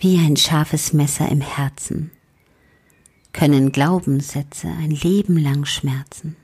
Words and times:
Wie 0.00 0.16
ein 0.18 0.36
scharfes 0.36 0.92
Messer 0.92 1.28
im 1.28 1.40
Herzen 1.40 2.12
können 3.32 3.72
Glaubenssätze 3.72 4.68
ein 4.68 4.92
Leben 4.92 5.36
lang 5.36 5.64
schmerzen. 5.64 6.36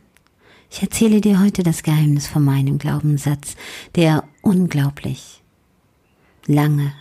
Ich 0.72 0.82
erzähle 0.82 1.20
dir 1.20 1.40
heute 1.40 1.62
das 1.62 1.84
Geheimnis 1.84 2.26
von 2.26 2.44
meinem 2.44 2.78
Glaubenssatz, 2.78 3.54
der 3.94 4.24
unglaublich 4.42 5.44
lange 6.46 6.92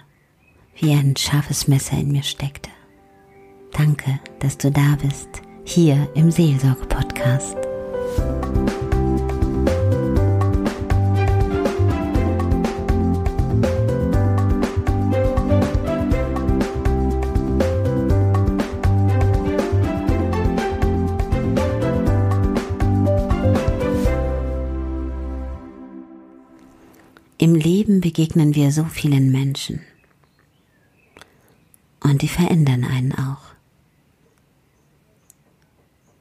wie 0.78 0.92
ein 0.92 1.16
scharfes 1.16 1.68
Messer 1.68 1.98
in 1.98 2.12
mir 2.12 2.24
steckte. 2.24 2.70
Danke, 3.72 4.20
dass 4.38 4.60
du 4.60 4.70
da 4.70 4.96
bist, 5.02 5.30
hier 5.66 6.08
im 6.14 6.30
Seelsorge-Podcast. 6.30 7.58
Im 27.40 27.56
Leben 27.56 28.00
begegnen 28.00 28.54
wir 28.54 28.72
so 28.72 28.86
vielen 28.86 29.32
Menschen. 29.32 29.82
Und 32.00 32.22
die 32.22 32.28
verändern 32.28 32.84
einen 32.84 33.14
auch. 33.14 33.42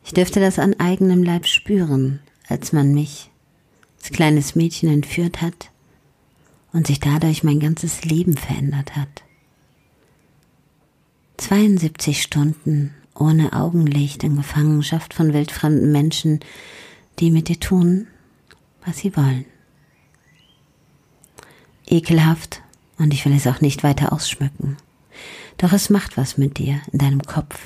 Ich 0.04 0.14
dürfte 0.14 0.40
das 0.40 0.58
an 0.58 0.78
eigenem 0.80 1.22
Leib 1.22 1.46
spüren, 1.46 2.20
als 2.48 2.72
man 2.72 2.94
mich 2.94 3.30
als 3.98 4.10
kleines 4.10 4.54
Mädchen 4.54 4.88
entführt 4.88 5.42
hat 5.42 5.70
und 6.72 6.86
sich 6.86 6.98
dadurch 6.98 7.44
mein 7.44 7.60
ganzes 7.60 8.04
Leben 8.04 8.36
verändert 8.36 8.96
hat. 8.96 9.22
72 11.36 12.22
Stunden 12.22 12.94
ohne 13.14 13.52
Augenlicht 13.52 14.24
in 14.24 14.36
Gefangenschaft 14.36 15.12
von 15.12 15.34
wildfremden 15.34 15.92
Menschen, 15.92 16.40
die 17.18 17.30
mit 17.30 17.48
dir 17.48 17.60
tun, 17.60 18.06
was 18.84 18.98
sie 18.98 19.14
wollen 19.14 19.44
ekelhaft 21.86 22.62
und 22.98 23.12
ich 23.12 23.24
will 23.24 23.34
es 23.34 23.46
auch 23.46 23.60
nicht 23.60 23.82
weiter 23.82 24.12
ausschmücken. 24.12 24.76
Doch 25.58 25.72
es 25.72 25.90
macht 25.90 26.16
was 26.16 26.38
mit 26.38 26.58
dir 26.58 26.80
in 26.92 26.98
deinem 26.98 27.22
Kopf. 27.22 27.58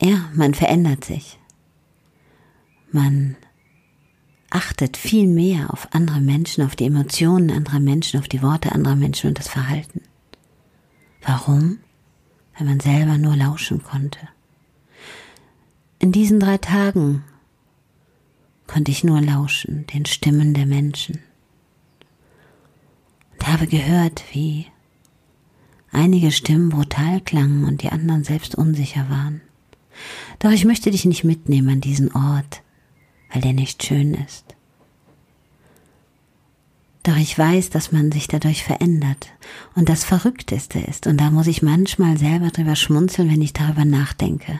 Ja, 0.00 0.28
man 0.34 0.54
verändert 0.54 1.04
sich. 1.04 1.38
Man 2.92 3.36
achtet 4.50 4.96
viel 4.96 5.26
mehr 5.26 5.72
auf 5.72 5.88
andere 5.92 6.20
Menschen, 6.20 6.64
auf 6.64 6.76
die 6.76 6.86
Emotionen 6.86 7.50
anderer 7.50 7.80
Menschen, 7.80 8.20
auf 8.20 8.28
die 8.28 8.42
Worte 8.42 8.72
anderer 8.72 8.96
Menschen 8.96 9.28
und 9.28 9.38
das 9.38 9.48
Verhalten. 9.48 10.02
Warum? 11.22 11.78
Weil 12.56 12.66
man 12.66 12.80
selber 12.80 13.18
nur 13.18 13.36
lauschen 13.36 13.82
konnte. 13.82 14.20
In 15.98 16.12
diesen 16.12 16.40
drei 16.40 16.58
Tagen 16.58 17.24
konnte 18.66 18.90
ich 18.90 19.02
nur 19.02 19.20
lauschen 19.20 19.86
den 19.88 20.06
Stimmen 20.06 20.54
der 20.54 20.66
Menschen 20.66 21.20
und 23.46 23.52
habe 23.52 23.66
gehört, 23.66 24.24
wie 24.32 24.66
einige 25.92 26.32
Stimmen 26.32 26.68
brutal 26.68 27.20
klangen 27.20 27.64
und 27.64 27.82
die 27.82 27.90
anderen 27.90 28.24
selbst 28.24 28.54
unsicher 28.54 29.08
waren. 29.08 29.40
Doch 30.40 30.50
ich 30.50 30.64
möchte 30.64 30.90
dich 30.90 31.04
nicht 31.04 31.24
mitnehmen 31.24 31.68
an 31.68 31.80
diesen 31.80 32.12
Ort, 32.12 32.62
weil 33.32 33.42
der 33.42 33.52
nicht 33.52 33.84
schön 33.84 34.14
ist. 34.14 34.44
Doch 37.02 37.16
ich 37.16 37.38
weiß, 37.38 37.70
dass 37.70 37.92
man 37.92 38.10
sich 38.10 38.26
dadurch 38.26 38.64
verändert 38.64 39.28
und 39.76 39.88
das 39.88 40.02
Verrückteste 40.02 40.80
ist, 40.80 41.06
und 41.06 41.20
da 41.20 41.30
muss 41.30 41.46
ich 41.46 41.62
manchmal 41.62 42.18
selber 42.18 42.50
drüber 42.50 42.74
schmunzeln, 42.74 43.30
wenn 43.30 43.42
ich 43.42 43.52
darüber 43.52 43.84
nachdenke. 43.84 44.58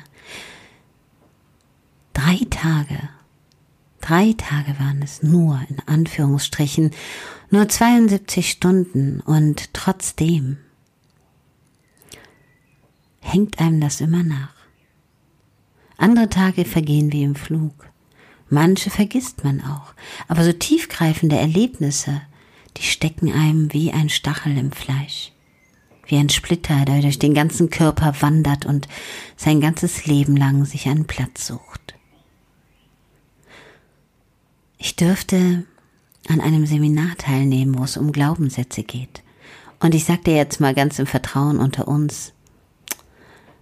Drei 2.12 2.38
Tage 2.50 3.08
Drei 4.06 4.34
Tage 4.38 4.78
waren 4.78 5.02
es 5.02 5.24
nur, 5.24 5.60
in 5.68 5.80
Anführungsstrichen, 5.84 6.92
nur 7.50 7.68
72 7.68 8.48
Stunden 8.48 9.18
und 9.18 9.74
trotzdem 9.74 10.58
hängt 13.20 13.58
einem 13.58 13.80
das 13.80 14.00
immer 14.00 14.22
nach. 14.22 14.54
Andere 15.96 16.28
Tage 16.28 16.64
vergehen 16.64 17.12
wie 17.12 17.24
im 17.24 17.34
Flug. 17.34 17.90
Manche 18.48 18.90
vergisst 18.90 19.42
man 19.42 19.60
auch, 19.60 19.92
aber 20.28 20.44
so 20.44 20.52
tiefgreifende 20.52 21.36
Erlebnisse, 21.36 22.22
die 22.76 22.84
stecken 22.84 23.32
einem 23.32 23.72
wie 23.72 23.90
ein 23.90 24.08
Stachel 24.08 24.56
im 24.56 24.70
Fleisch. 24.70 25.32
Wie 26.06 26.16
ein 26.16 26.28
Splitter, 26.28 26.84
der 26.84 27.00
durch 27.00 27.18
den 27.18 27.34
ganzen 27.34 27.70
Körper 27.70 28.14
wandert 28.20 28.66
und 28.66 28.86
sein 29.36 29.60
ganzes 29.60 30.06
Leben 30.06 30.36
lang 30.36 30.64
sich 30.64 30.86
einen 30.86 31.08
Platz 31.08 31.48
sucht. 31.48 31.85
Ich 34.86 34.94
dürfte 34.94 35.64
an 36.28 36.40
einem 36.40 36.64
Seminar 36.64 37.16
teilnehmen, 37.18 37.76
wo 37.76 37.82
es 37.82 37.96
um 37.96 38.12
Glaubenssätze 38.12 38.84
geht. 38.84 39.24
Und 39.80 39.96
ich 39.96 40.04
sag 40.04 40.22
dir 40.22 40.36
jetzt 40.36 40.60
mal 40.60 40.74
ganz 40.74 41.00
im 41.00 41.06
Vertrauen 41.06 41.58
unter 41.58 41.88
uns, 41.88 42.32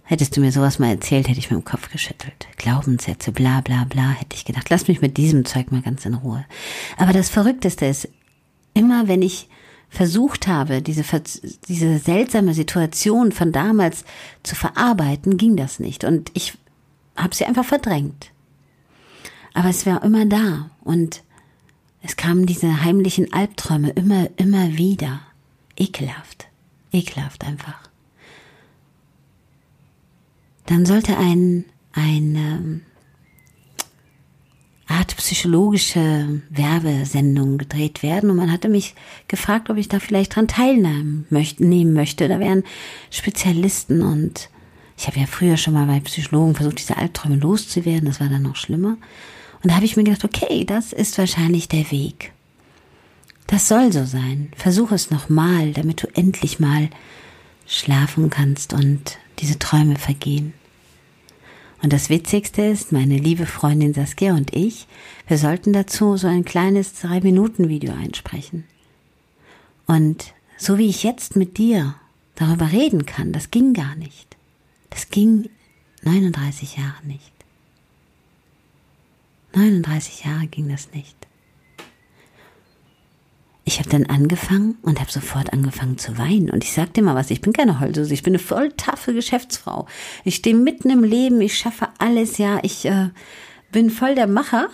hättest 0.03 0.37
du 0.37 0.41
mir 0.41 0.51
sowas 0.51 0.77
mal 0.77 0.91
erzählt, 0.91 1.27
hätte 1.27 1.39
ich 1.39 1.49
mit 1.49 1.59
dem 1.59 1.65
Kopf 1.65 1.91
geschüttelt. 1.91 2.47
Glaubenssätze, 2.57 3.31
bla 3.31 3.61
bla 3.61 3.85
bla, 3.85 4.11
hätte 4.11 4.35
ich 4.35 4.45
gedacht. 4.45 4.69
Lass 4.69 4.87
mich 4.87 5.01
mit 5.01 5.17
diesem 5.17 5.45
Zeug 5.45 5.71
mal 5.71 5.81
ganz 5.81 6.05
in 6.05 6.13
Ruhe. 6.13 6.45
Aber 6.95 7.11
das 7.11 7.29
Verrückteste 7.29 7.87
ist, 7.87 8.07
immer 8.75 9.07
wenn 9.07 9.23
ich 9.23 9.49
versucht 9.89 10.45
habe, 10.45 10.83
diese, 10.83 11.03
diese 11.67 11.97
seltsame 11.97 12.53
Situation 12.53 13.31
von 13.31 13.51
damals 13.51 14.05
zu 14.43 14.53
verarbeiten, 14.55 15.37
ging 15.37 15.55
das 15.57 15.79
nicht. 15.79 16.03
Und 16.03 16.29
ich 16.35 16.53
habe 17.15 17.33
sie 17.33 17.45
einfach 17.45 17.65
verdrängt. 17.65 18.29
Aber 19.55 19.69
es 19.69 19.85
war 19.85 20.03
immer 20.03 20.25
da 20.25 20.69
und 20.83 21.23
es 22.03 22.17
kamen 22.17 22.45
diese 22.45 22.83
heimlichen 22.83 23.33
Albträume 23.33 23.89
immer, 23.91 24.29
immer 24.35 24.77
wieder. 24.77 25.21
Ekelhaft. 25.77 26.47
Ekelhaft 26.91 27.43
einfach. 27.45 27.89
Dann 30.65 30.85
sollte 30.85 31.17
ein, 31.17 31.65
eine 31.93 32.81
Art 34.87 35.15
psychologische 35.15 36.41
Werbesendung 36.49 37.57
gedreht 37.57 38.03
werden 38.03 38.29
und 38.29 38.35
man 38.35 38.51
hatte 38.51 38.67
mich 38.67 38.93
gefragt, 39.29 39.69
ob 39.69 39.77
ich 39.77 39.87
da 39.87 39.99
vielleicht 39.99 40.35
dran 40.35 40.49
teilnehmen 40.49 41.25
möchte, 41.29 41.65
nehmen 41.65 41.93
möchte. 41.93 42.27
Da 42.27 42.39
wären 42.39 42.63
Spezialisten 43.09 44.01
und 44.01 44.49
ich 44.97 45.07
habe 45.07 45.19
ja 45.19 45.27
früher 45.27 45.55
schon 45.55 45.73
mal 45.73 45.87
bei 45.87 46.01
Psychologen 46.01 46.55
versucht, 46.55 46.79
diese 46.79 46.97
Albträume 46.97 47.37
loszuwerden. 47.37 48.05
Das 48.05 48.19
war 48.19 48.27
dann 48.27 48.43
noch 48.43 48.57
schlimmer. 48.57 48.97
Und 49.65 49.69
da 49.69 49.77
habe 49.77 49.85
ich 49.85 49.97
mir 49.97 50.03
gedacht, 50.03 50.23
okay, 50.23 50.63
das 50.63 50.93
ist 50.93 51.17
wahrscheinlich 51.17 51.67
der 51.67 51.89
Weg. 51.89 52.33
Das 53.47 53.67
soll 53.67 53.91
so 53.91 54.05
sein. 54.05 54.51
Versuch 54.55 54.91
es 54.91 55.09
nochmal, 55.09 55.71
damit 55.71 56.03
du 56.03 56.07
endlich 56.13 56.59
mal 56.59 56.91
schlafen 57.65 58.29
kannst 58.29 58.73
und 58.73 59.17
diese 59.39 59.57
Träume 59.57 59.95
vergehen. 59.95 60.53
Und 61.81 61.93
das 61.93 62.11
Witzigste 62.11 62.61
ist, 62.61 62.91
meine 62.91 63.17
liebe 63.17 63.47
Freundin 63.47 63.95
Saskia 63.95 64.35
und 64.35 64.55
ich, 64.55 64.85
wir 65.27 65.39
sollten 65.39 65.73
dazu 65.73 66.15
so 66.15 66.27
ein 66.27 66.45
kleines 66.45 66.93
Drei-Minuten-Video 67.01 67.91
einsprechen. 67.91 68.65
Und 69.87 70.35
so 70.59 70.77
wie 70.77 70.89
ich 70.89 71.01
jetzt 71.01 71.35
mit 71.35 71.57
dir 71.57 71.95
darüber 72.35 72.71
reden 72.71 73.07
kann, 73.07 73.31
das 73.31 73.49
ging 73.49 73.73
gar 73.73 73.95
nicht. 73.95 74.37
Das 74.91 75.09
ging 75.09 75.49
39 76.03 76.77
Jahre 76.77 77.03
nicht. 77.07 77.34
39 79.55 80.25
Jahre 80.25 80.47
ging 80.47 80.69
das 80.69 80.91
nicht. 80.93 81.15
Ich 83.67 83.79
habe 83.79 83.89
dann 83.89 84.05
angefangen 84.05 84.77
und 84.83 84.99
habe 84.99 85.11
sofort 85.11 85.51
angefangen 85.51 85.97
zu 85.97 86.19
weinen. 86.19 86.51
Und 86.51 86.63
ich 86.63 86.71
sag 86.71 86.93
dir 86.93 87.01
mal 87.01 87.15
was, 87.15 87.31
ich 87.31 87.41
bin 87.41 87.51
keine 87.51 87.79
Heulsuse, 87.79 88.13
ich 88.13 88.21
bin 88.21 88.33
eine 88.33 88.43
voll 88.43 88.71
taffe 88.73 89.13
Geschäftsfrau. 89.13 89.87
Ich 90.23 90.35
stehe 90.35 90.55
mitten 90.55 90.91
im 90.91 91.03
Leben, 91.03 91.41
ich 91.41 91.57
schaffe 91.57 91.87
alles, 91.97 92.37
ja, 92.37 92.59
ich 92.61 92.85
äh, 92.85 93.09
bin 93.71 93.89
voll 93.89 94.13
der 94.13 94.27
Macher. 94.27 94.69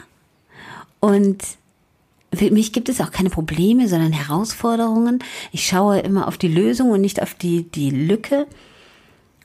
Und 1.00 1.42
für 2.34 2.51
mich 2.51 2.74
gibt 2.74 2.89
es 2.89 3.00
auch 3.00 3.12
keine 3.12 3.30
Probleme, 3.30 3.88
sondern 3.88 4.12
Herausforderungen. 4.12 5.19
Ich 5.54 5.66
schaue 5.66 6.00
immer 6.00 6.27
auf 6.27 6.38
die 6.38 6.50
Lösung 6.50 6.89
und 6.92 7.00
nicht 7.00 7.22
auf 7.22 7.34
die, 7.34 7.63
die 7.63 7.92
Lücke. 7.92 8.45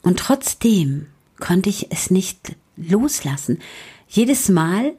Und 0.03 0.19
trotzdem 0.19 1.07
konnte 1.39 1.69
ich 1.69 1.93
es 1.93 2.11
nicht 2.11 2.57
loslassen. 2.77 3.61
Jedes 4.09 4.49
Mal, 4.49 4.95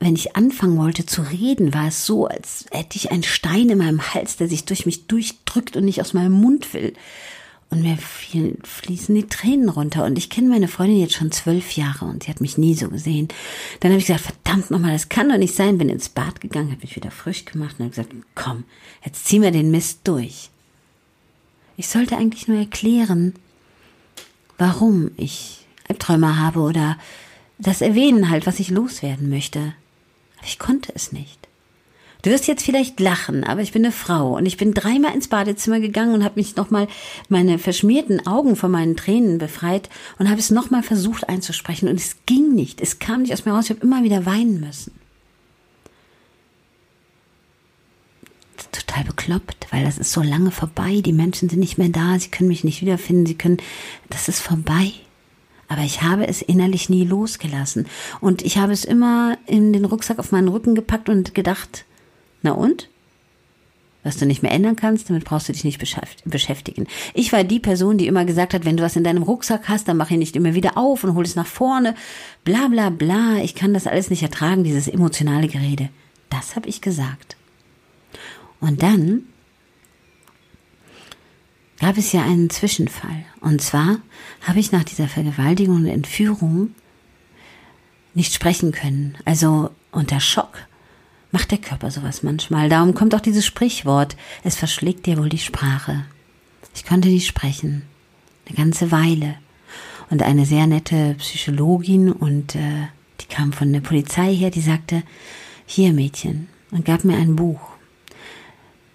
wenn 0.00 0.14
ich 0.14 0.34
anfangen 0.34 0.78
wollte 0.78 1.04
zu 1.04 1.20
reden, 1.20 1.74
war 1.74 1.88
es 1.88 2.06
so, 2.06 2.26
als 2.26 2.64
hätte 2.70 2.96
ich 2.96 3.12
einen 3.12 3.22
Stein 3.22 3.68
in 3.68 3.78
meinem 3.78 4.14
Hals, 4.14 4.38
der 4.38 4.48
sich 4.48 4.64
durch 4.64 4.86
mich 4.86 5.06
durchdrückt 5.06 5.76
und 5.76 5.84
nicht 5.84 6.00
aus 6.00 6.14
meinem 6.14 6.32
Mund 6.32 6.72
will. 6.72 6.94
Und 7.68 7.82
mir 7.82 7.98
fiel, 7.98 8.56
fließen 8.64 9.14
die 9.14 9.28
Tränen 9.28 9.68
runter. 9.68 10.04
Und 10.04 10.16
ich 10.16 10.30
kenne 10.30 10.48
meine 10.48 10.68
Freundin 10.68 10.98
jetzt 10.98 11.14
schon 11.14 11.30
zwölf 11.30 11.76
Jahre 11.76 12.06
und 12.06 12.24
sie 12.24 12.30
hat 12.30 12.40
mich 12.40 12.58
nie 12.58 12.74
so 12.74 12.88
gesehen. 12.88 13.28
Dann 13.78 13.92
habe 13.92 14.00
ich 14.00 14.06
gesagt, 14.06 14.24
verdammt 14.24 14.70
nochmal, 14.70 14.92
das 14.92 15.10
kann 15.10 15.28
doch 15.28 15.36
nicht 15.36 15.54
sein. 15.54 15.78
Bin 15.78 15.90
ins 15.90 16.08
Bad 16.08 16.40
gegangen, 16.40 16.72
habe 16.72 16.80
mich 16.80 16.96
wieder 16.96 17.10
frisch 17.10 17.44
gemacht 17.44 17.76
und 17.78 17.84
habe 17.84 17.90
gesagt, 17.90 18.12
komm, 18.34 18.64
jetzt 19.04 19.26
ziehen 19.26 19.42
wir 19.42 19.52
den 19.52 19.70
Mist 19.70 20.00
durch. 20.04 20.50
Ich 21.76 21.88
sollte 21.88 22.16
eigentlich 22.16 22.48
nur 22.48 22.58
erklären, 22.58 23.34
warum 24.56 25.10
ich 25.16 25.66
Albträume 25.88 26.38
habe 26.38 26.60
oder 26.60 26.98
das 27.58 27.82
erwähnen 27.82 28.30
halt, 28.30 28.46
was 28.46 28.60
ich 28.60 28.70
loswerden 28.70 29.28
möchte. 29.28 29.74
Aber 30.40 30.48
ich 30.48 30.58
konnte 30.58 30.92
es 30.94 31.12
nicht. 31.12 31.48
Du 32.22 32.30
wirst 32.30 32.46
jetzt 32.46 32.64
vielleicht 32.64 33.00
lachen, 33.00 33.44
aber 33.44 33.62
ich 33.62 33.72
bin 33.72 33.82
eine 33.82 33.92
Frau 33.92 34.36
und 34.36 34.44
ich 34.44 34.58
bin 34.58 34.74
dreimal 34.74 35.14
ins 35.14 35.28
Badezimmer 35.28 35.80
gegangen 35.80 36.14
und 36.14 36.24
habe 36.24 36.38
mich 36.38 36.54
nochmal 36.54 36.86
meine 37.28 37.58
verschmierten 37.58 38.26
Augen 38.26 38.56
von 38.56 38.70
meinen 38.70 38.96
Tränen 38.96 39.38
befreit 39.38 39.88
und 40.18 40.28
habe 40.28 40.38
es 40.38 40.50
nochmal 40.50 40.82
versucht 40.82 41.30
einzusprechen 41.30 41.88
und 41.88 41.96
es 41.96 42.16
ging 42.26 42.54
nicht. 42.54 42.82
Es 42.82 42.98
kam 42.98 43.22
nicht 43.22 43.32
aus 43.32 43.46
mir 43.46 43.52
raus. 43.52 43.64
Ich 43.64 43.70
habe 43.70 43.80
immer 43.80 44.04
wieder 44.04 44.26
weinen 44.26 44.60
müssen. 44.60 44.92
Total 48.70 49.04
bekloppt, 49.04 49.68
weil 49.70 49.84
das 49.84 49.96
ist 49.96 50.12
so 50.12 50.20
lange 50.20 50.50
vorbei. 50.50 51.00
Die 51.00 51.14
Menschen 51.14 51.48
sind 51.48 51.58
nicht 51.58 51.78
mehr 51.78 51.88
da. 51.88 52.18
Sie 52.18 52.28
können 52.28 52.48
mich 52.48 52.64
nicht 52.64 52.82
wiederfinden. 52.82 53.24
Sie 53.24 53.38
können, 53.38 53.56
das 54.10 54.28
ist 54.28 54.40
vorbei. 54.40 54.92
Aber 55.70 55.82
ich 55.82 56.02
habe 56.02 56.26
es 56.26 56.42
innerlich 56.42 56.90
nie 56.90 57.04
losgelassen. 57.04 57.86
Und 58.20 58.42
ich 58.42 58.58
habe 58.58 58.72
es 58.72 58.84
immer 58.84 59.38
in 59.46 59.72
den 59.72 59.84
Rucksack 59.84 60.18
auf 60.18 60.32
meinen 60.32 60.48
Rücken 60.48 60.74
gepackt 60.74 61.08
und 61.08 61.32
gedacht, 61.32 61.84
na 62.42 62.50
und? 62.50 62.88
Was 64.02 64.16
du 64.16 64.26
nicht 64.26 64.42
mehr 64.42 64.50
ändern 64.50 64.74
kannst, 64.74 65.08
damit 65.08 65.24
brauchst 65.24 65.48
du 65.48 65.52
dich 65.52 65.62
nicht 65.62 65.78
beschäftigen. 66.24 66.88
Ich 67.14 67.32
war 67.32 67.44
die 67.44 67.60
Person, 67.60 67.98
die 67.98 68.08
immer 68.08 68.24
gesagt 68.24 68.52
hat, 68.52 68.64
wenn 68.64 68.78
du 68.78 68.82
was 68.82 68.96
in 68.96 69.04
deinem 69.04 69.22
Rucksack 69.22 69.68
hast, 69.68 69.86
dann 69.86 69.96
mach 69.96 70.10
ihn 70.10 70.18
nicht 70.18 70.34
immer 70.34 70.54
wieder 70.54 70.76
auf 70.76 71.04
und 71.04 71.14
hol 71.14 71.24
es 71.24 71.36
nach 71.36 71.46
vorne. 71.46 71.94
Bla 72.42 72.66
bla 72.66 72.90
bla. 72.90 73.36
Ich 73.36 73.54
kann 73.54 73.72
das 73.72 73.86
alles 73.86 74.10
nicht 74.10 74.24
ertragen, 74.24 74.64
dieses 74.64 74.88
emotionale 74.88 75.46
Gerede. 75.46 75.88
Das 76.30 76.56
habe 76.56 76.68
ich 76.68 76.80
gesagt. 76.80 77.36
Und 78.58 78.82
dann 78.82 79.22
gab 81.80 81.96
es 81.96 82.12
ja 82.12 82.22
einen 82.22 82.50
Zwischenfall. 82.50 83.24
Und 83.40 83.60
zwar 83.60 83.98
habe 84.42 84.60
ich 84.60 84.70
nach 84.70 84.84
dieser 84.84 85.08
Vergewaltigung 85.08 85.76
und 85.76 85.86
Entführung 85.86 86.74
nicht 88.14 88.34
sprechen 88.34 88.72
können. 88.72 89.16
Also 89.24 89.70
unter 89.90 90.20
Schock 90.20 90.66
macht 91.32 91.50
der 91.50 91.58
Körper 91.58 91.90
sowas 91.90 92.22
manchmal. 92.22 92.68
Darum 92.68 92.94
kommt 92.94 93.14
auch 93.14 93.20
dieses 93.20 93.46
Sprichwort, 93.46 94.16
es 94.44 94.56
verschlägt 94.56 95.06
dir 95.06 95.16
wohl 95.18 95.28
die 95.28 95.38
Sprache. 95.38 96.04
Ich 96.74 96.84
konnte 96.84 97.08
nicht 97.08 97.26
sprechen, 97.26 97.82
eine 98.46 98.56
ganze 98.56 98.90
Weile. 98.90 99.36
Und 100.10 100.22
eine 100.22 100.44
sehr 100.44 100.66
nette 100.66 101.14
Psychologin 101.18 102.10
und 102.10 102.56
äh, 102.56 102.88
die 103.20 103.26
kam 103.26 103.52
von 103.52 103.72
der 103.72 103.80
Polizei 103.80 104.34
her, 104.34 104.50
die 104.50 104.60
sagte, 104.60 105.04
hier 105.66 105.92
Mädchen, 105.92 106.48
und 106.72 106.84
gab 106.84 107.04
mir 107.04 107.16
ein 107.16 107.36
Buch. 107.36 107.60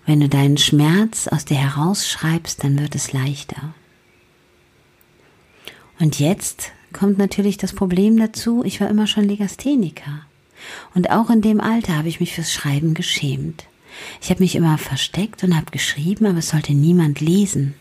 Wenn 0.05 0.19
du 0.19 0.29
deinen 0.29 0.57
Schmerz 0.57 1.27
aus 1.27 1.45
dir 1.45 1.57
herausschreibst, 1.57 2.63
dann 2.63 2.79
wird 2.79 2.95
es 2.95 3.11
leichter. 3.11 3.73
Und 5.99 6.19
jetzt 6.19 6.71
kommt 6.93 7.17
natürlich 7.17 7.57
das 7.57 7.73
Problem 7.73 8.17
dazu, 8.17 8.63
ich 8.63 8.79
war 8.81 8.89
immer 8.89 9.07
schon 9.07 9.25
Legastheniker. 9.25 10.21
Und 10.93 11.09
auch 11.09 11.29
in 11.29 11.41
dem 11.41 11.59
Alter 11.59 11.97
habe 11.97 12.07
ich 12.07 12.19
mich 12.19 12.33
fürs 12.33 12.53
Schreiben 12.53 12.93
geschämt. 12.93 13.65
Ich 14.21 14.29
habe 14.29 14.43
mich 14.43 14.55
immer 14.55 14.77
versteckt 14.77 15.43
und 15.43 15.55
habe 15.55 15.71
geschrieben, 15.71 16.25
aber 16.25 16.39
es 16.39 16.49
sollte 16.49 16.73
niemand 16.73 17.21
lesen. 17.21 17.75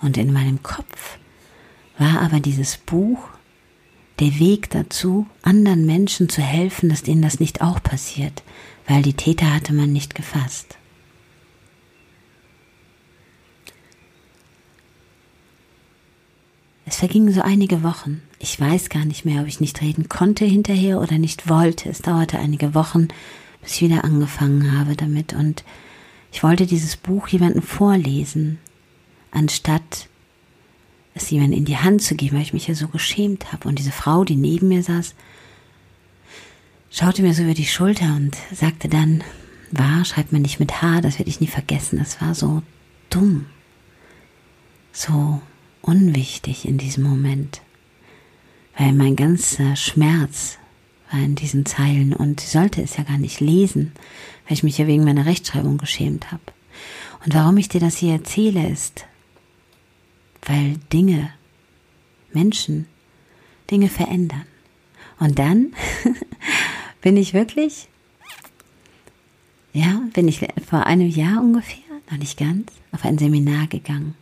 Und 0.00 0.16
in 0.16 0.32
meinem 0.32 0.62
Kopf 0.62 1.18
war 1.98 2.20
aber 2.20 2.40
dieses 2.40 2.76
Buch 2.76 3.18
der 4.20 4.38
Weg 4.38 4.70
dazu, 4.70 5.26
anderen 5.42 5.86
Menschen 5.86 6.28
zu 6.28 6.40
helfen, 6.40 6.88
dass 6.88 7.02
denen 7.02 7.22
das 7.22 7.40
nicht 7.40 7.62
auch 7.62 7.82
passiert, 7.82 8.42
weil 8.86 9.02
die 9.02 9.14
Täter 9.14 9.52
hatte 9.52 9.72
man 9.72 9.92
nicht 9.92 10.14
gefasst. 10.14 10.76
Es 16.94 17.00
vergingen 17.00 17.34
so 17.34 17.40
einige 17.40 17.82
Wochen. 17.82 18.22
Ich 18.38 18.60
weiß 18.60 18.88
gar 18.88 19.04
nicht 19.04 19.24
mehr, 19.24 19.42
ob 19.42 19.48
ich 19.48 19.58
nicht 19.58 19.82
reden 19.82 20.08
konnte 20.08 20.44
hinterher 20.44 21.00
oder 21.00 21.18
nicht 21.18 21.48
wollte. 21.48 21.88
Es 21.88 22.02
dauerte 22.02 22.38
einige 22.38 22.72
Wochen, 22.72 23.08
bis 23.60 23.74
ich 23.74 23.82
wieder 23.82 24.04
angefangen 24.04 24.78
habe 24.78 24.94
damit. 24.94 25.32
Und 25.32 25.64
ich 26.30 26.44
wollte 26.44 26.66
dieses 26.66 26.96
Buch 26.96 27.26
jemandem 27.26 27.62
vorlesen, 27.62 28.60
anstatt 29.32 30.08
es 31.14 31.28
jemandem 31.30 31.58
in 31.58 31.64
die 31.64 31.78
Hand 31.78 32.00
zu 32.00 32.14
geben, 32.14 32.36
weil 32.36 32.44
ich 32.44 32.54
mich 32.54 32.68
ja 32.68 32.76
so 32.76 32.86
geschämt 32.86 33.52
habe. 33.52 33.68
Und 33.68 33.80
diese 33.80 33.90
Frau, 33.90 34.22
die 34.22 34.36
neben 34.36 34.68
mir 34.68 34.84
saß, 34.84 35.16
schaute 36.92 37.22
mir 37.22 37.34
so 37.34 37.42
über 37.42 37.54
die 37.54 37.66
Schulter 37.66 38.14
und 38.14 38.36
sagte 38.52 38.88
dann, 38.88 39.24
war, 39.72 40.04
schreibt 40.04 40.30
man 40.30 40.42
nicht 40.42 40.60
mit 40.60 40.80
H, 40.80 41.00
das 41.00 41.18
werde 41.18 41.28
ich 41.28 41.40
nie 41.40 41.48
vergessen. 41.48 41.98
Das 41.98 42.20
war 42.20 42.36
so 42.36 42.62
dumm. 43.10 43.46
So 44.92 45.42
unwichtig 45.84 46.66
in 46.66 46.78
diesem 46.78 47.04
Moment, 47.04 47.60
weil 48.76 48.92
mein 48.92 49.16
ganzer 49.16 49.76
Schmerz 49.76 50.58
war 51.10 51.20
in 51.20 51.34
diesen 51.34 51.66
Zeilen 51.66 52.14
und 52.14 52.40
sie 52.40 52.48
sollte 52.48 52.82
es 52.82 52.96
ja 52.96 53.04
gar 53.04 53.18
nicht 53.18 53.40
lesen, 53.40 53.92
weil 54.46 54.54
ich 54.54 54.62
mich 54.62 54.78
ja 54.78 54.86
wegen 54.86 55.04
meiner 55.04 55.26
Rechtschreibung 55.26 55.78
geschämt 55.78 56.32
habe. 56.32 56.42
Und 57.24 57.34
warum 57.34 57.56
ich 57.56 57.68
dir 57.68 57.80
das 57.80 57.96
hier 57.96 58.12
erzähle, 58.14 58.68
ist, 58.68 59.06
weil 60.42 60.76
Dinge, 60.92 61.30
Menschen, 62.32 62.86
Dinge 63.70 63.88
verändern. 63.88 64.46
Und 65.18 65.38
dann 65.38 65.72
bin 67.00 67.16
ich 67.16 67.32
wirklich, 67.32 67.88
ja, 69.72 70.02
bin 70.12 70.28
ich 70.28 70.46
vor 70.66 70.86
einem 70.86 71.08
Jahr 71.08 71.40
ungefähr, 71.40 71.82
noch 72.10 72.18
nicht 72.18 72.38
ganz, 72.38 72.70
auf 72.92 73.04
ein 73.04 73.18
Seminar 73.18 73.66
gegangen. 73.68 74.14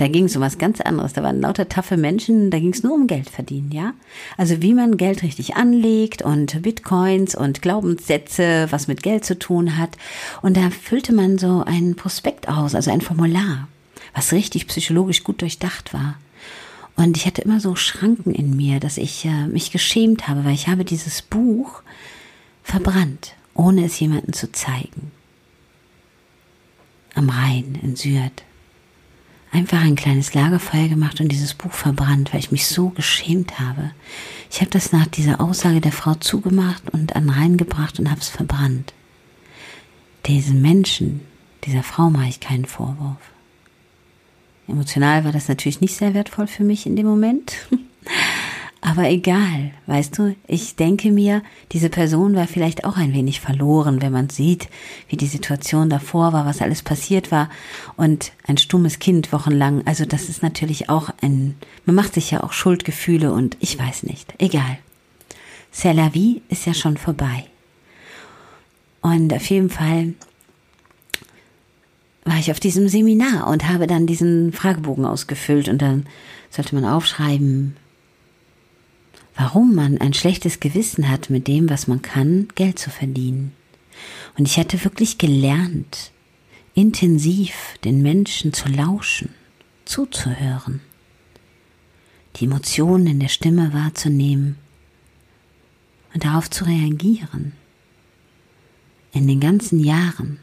Da 0.00 0.08
ging 0.08 0.24
es 0.24 0.34
um 0.34 0.40
was 0.40 0.56
ganz 0.56 0.80
anderes. 0.80 1.12
Da 1.12 1.22
waren 1.22 1.42
lauter 1.42 1.68
taffe 1.68 1.98
Menschen, 1.98 2.50
da 2.50 2.58
ging 2.58 2.72
es 2.72 2.82
nur 2.82 2.94
um 2.94 3.06
Geld 3.06 3.28
verdienen, 3.28 3.70
ja? 3.70 3.92
Also 4.38 4.62
wie 4.62 4.72
man 4.72 4.96
Geld 4.96 5.22
richtig 5.22 5.56
anlegt 5.56 6.22
und 6.22 6.62
Bitcoins 6.62 7.34
und 7.34 7.60
Glaubenssätze, 7.60 8.68
was 8.70 8.88
mit 8.88 9.02
Geld 9.02 9.26
zu 9.26 9.38
tun 9.38 9.76
hat. 9.76 9.98
Und 10.40 10.56
da 10.56 10.70
füllte 10.70 11.12
man 11.12 11.36
so 11.36 11.64
ein 11.66 11.96
Prospekt 11.96 12.48
aus, 12.48 12.74
also 12.74 12.90
ein 12.90 13.02
Formular, 13.02 13.68
was 14.14 14.32
richtig 14.32 14.68
psychologisch 14.68 15.22
gut 15.22 15.42
durchdacht 15.42 15.92
war. 15.92 16.16
Und 16.96 17.18
ich 17.18 17.26
hatte 17.26 17.42
immer 17.42 17.60
so 17.60 17.76
Schranken 17.76 18.32
in 18.32 18.56
mir, 18.56 18.80
dass 18.80 18.96
ich 18.96 19.26
äh, 19.26 19.48
mich 19.48 19.70
geschämt 19.70 20.28
habe, 20.28 20.46
weil 20.46 20.54
ich 20.54 20.68
habe 20.68 20.86
dieses 20.86 21.20
Buch 21.20 21.82
verbrannt, 22.62 23.34
ohne 23.52 23.84
es 23.84 24.00
jemandem 24.00 24.32
zu 24.32 24.50
zeigen. 24.50 25.10
Am 27.14 27.28
Rhein 27.28 27.78
in 27.82 27.96
Syrte 27.96 28.44
einfach 29.52 29.80
ein 29.80 29.96
kleines 29.96 30.34
Lagerfeuer 30.34 30.88
gemacht 30.88 31.20
und 31.20 31.30
dieses 31.30 31.54
Buch 31.54 31.72
verbrannt, 31.72 32.32
weil 32.32 32.40
ich 32.40 32.52
mich 32.52 32.66
so 32.66 32.90
geschämt 32.90 33.58
habe. 33.58 33.92
Ich 34.50 34.60
habe 34.60 34.70
das 34.70 34.92
nach 34.92 35.06
dieser 35.06 35.40
Aussage 35.40 35.80
der 35.80 35.92
Frau 35.92 36.14
zugemacht 36.14 36.90
und 36.90 37.16
an 37.16 37.28
reingebracht 37.28 37.98
und 37.98 38.10
habe 38.10 38.20
es 38.20 38.28
verbrannt. 38.28 38.92
Diesen 40.26 40.62
Menschen, 40.62 41.20
dieser 41.64 41.82
Frau 41.82 42.10
mache 42.10 42.28
ich 42.28 42.40
keinen 42.40 42.66
Vorwurf. 42.66 43.18
Emotional 44.68 45.24
war 45.24 45.32
das 45.32 45.48
natürlich 45.48 45.80
nicht 45.80 45.96
sehr 45.96 46.14
wertvoll 46.14 46.46
für 46.46 46.62
mich 46.62 46.86
in 46.86 46.96
dem 46.96 47.06
Moment. 47.06 47.54
Aber 48.82 49.10
egal, 49.10 49.72
weißt 49.86 50.16
du, 50.16 50.34
ich 50.46 50.74
denke 50.74 51.12
mir, 51.12 51.42
diese 51.72 51.90
Person 51.90 52.34
war 52.34 52.46
vielleicht 52.46 52.84
auch 52.84 52.96
ein 52.96 53.12
wenig 53.12 53.40
verloren, 53.40 54.00
wenn 54.00 54.12
man 54.12 54.30
sieht, 54.30 54.68
wie 55.08 55.18
die 55.18 55.26
Situation 55.26 55.90
davor 55.90 56.32
war, 56.32 56.46
was 56.46 56.62
alles 56.62 56.82
passiert 56.82 57.30
war 57.30 57.50
und 57.96 58.32
ein 58.46 58.56
stummes 58.56 58.98
Kind 58.98 59.32
wochenlang. 59.32 59.86
Also 59.86 60.06
das 60.06 60.30
ist 60.30 60.42
natürlich 60.42 60.88
auch 60.88 61.10
ein, 61.20 61.56
man 61.84 61.94
macht 61.94 62.14
sich 62.14 62.30
ja 62.30 62.42
auch 62.42 62.52
Schuldgefühle 62.52 63.32
und 63.32 63.58
ich 63.60 63.78
weiß 63.78 64.04
nicht, 64.04 64.32
egal. 64.38 64.78
C'est 65.72 65.92
la 65.92 66.14
vie 66.14 66.40
ist 66.48 66.66
ja 66.66 66.74
schon 66.74 66.96
vorbei. 66.96 67.44
Und 69.02 69.32
auf 69.32 69.44
jeden 69.50 69.70
Fall 69.70 70.14
war 72.24 72.38
ich 72.38 72.50
auf 72.50 72.60
diesem 72.60 72.88
Seminar 72.88 73.46
und 73.46 73.68
habe 73.68 73.86
dann 73.86 74.06
diesen 74.06 74.52
Fragebogen 74.52 75.04
ausgefüllt 75.04 75.68
und 75.68 75.82
dann 75.82 76.06
sollte 76.50 76.74
man 76.74 76.84
aufschreiben, 76.84 77.76
warum 79.40 79.74
man 79.74 79.96
ein 79.96 80.12
schlechtes 80.12 80.60
Gewissen 80.60 81.08
hat, 81.08 81.30
mit 81.30 81.48
dem, 81.48 81.70
was 81.70 81.86
man 81.86 82.02
kann, 82.02 82.48
Geld 82.56 82.78
zu 82.78 82.90
verdienen. 82.90 83.52
Und 84.36 84.46
ich 84.46 84.58
hatte 84.58 84.84
wirklich 84.84 85.16
gelernt, 85.16 86.12
intensiv 86.74 87.54
den 87.82 88.02
Menschen 88.02 88.52
zu 88.52 88.68
lauschen, 88.68 89.30
zuzuhören, 89.86 90.82
die 92.36 92.44
Emotionen 92.44 93.06
in 93.06 93.20
der 93.20 93.28
Stimme 93.28 93.72
wahrzunehmen 93.72 94.56
und 96.12 96.22
darauf 96.22 96.50
zu 96.50 96.66
reagieren. 96.66 97.54
In 99.12 99.26
den 99.26 99.40
ganzen 99.40 99.80
Jahren 99.80 100.38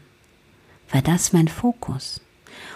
war 0.90 1.02
das 1.02 1.32
mein 1.32 1.46
Fokus. 1.46 2.20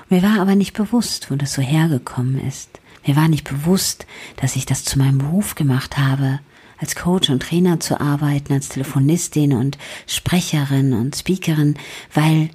Mir 0.09 0.23
war 0.23 0.38
aber 0.38 0.55
nicht 0.55 0.75
bewusst, 0.75 1.33
wo 1.33 1.35
das 1.35 1.55
so 1.55 1.62
hergekommen 1.62 2.41
ist. 2.47 2.79
Mir 3.07 3.17
war 3.17 3.29
nicht 3.29 3.49
bewusst, 3.49 4.07
dass 4.37 4.57
ich 4.57 4.67
das 4.67 4.85
zu 4.85 4.99
meinem 4.99 5.19
Beruf 5.19 5.55
gemacht 5.55 5.99
habe, 5.99 6.41
als 6.79 6.97
Coach 6.97 7.31
und 7.31 7.43
Trainer 7.43 7.81
zu 7.81 8.01
arbeiten, 8.01 8.53
als 8.53 8.69
Telefonistin 8.69 9.53
und 9.53 9.79
Sprecherin 10.07 10.93
und 10.93 11.17
Speakerin, 11.17 11.77
weil 12.13 12.51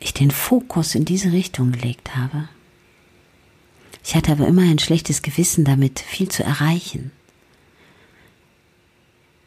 ich 0.00 0.14
den 0.14 0.30
Fokus 0.30 0.94
in 0.94 1.04
diese 1.04 1.32
Richtung 1.32 1.72
gelegt 1.72 2.16
habe. 2.16 2.48
Ich 4.02 4.14
hatte 4.14 4.32
aber 4.32 4.46
immer 4.46 4.62
ein 4.62 4.78
schlechtes 4.78 5.20
Gewissen 5.20 5.64
damit, 5.64 6.00
viel 6.00 6.30
zu 6.30 6.42
erreichen. 6.42 7.12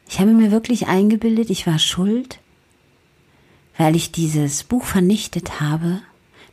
Ich 0.07 0.19
habe 0.19 0.31
mir 0.31 0.51
wirklich 0.51 0.87
eingebildet, 0.87 1.49
ich 1.49 1.65
war 1.65 1.79
schuld, 1.79 2.39
weil 3.77 3.95
ich 3.95 4.11
dieses 4.11 4.63
Buch 4.63 4.85
vernichtet 4.85 5.59
habe, 5.59 6.01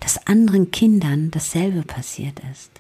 dass 0.00 0.26
anderen 0.26 0.71
Kindern 0.71 1.30
dasselbe 1.30 1.83
passiert 1.83 2.40
ist. 2.50 2.79